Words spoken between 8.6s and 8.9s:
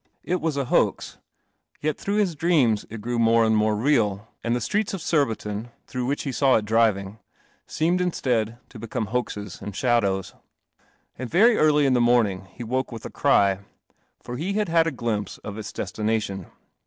to